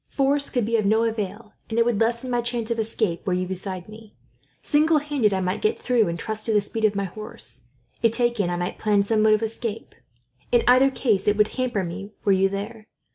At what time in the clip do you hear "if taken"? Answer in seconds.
8.01-8.49